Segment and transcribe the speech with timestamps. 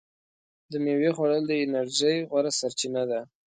[0.71, 3.21] د میوې خوړل د انرژۍ غوره سرچینه ده.